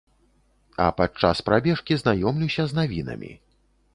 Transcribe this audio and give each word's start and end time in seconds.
А 0.85 0.85
падчас 1.01 1.43
прабежкі 1.51 1.99
знаёмлюся 2.03 2.63
з 2.71 2.79
навінамі. 2.81 3.31